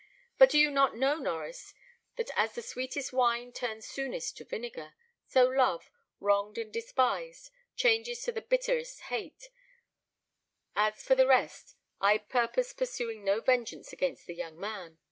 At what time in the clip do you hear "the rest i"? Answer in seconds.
11.13-12.17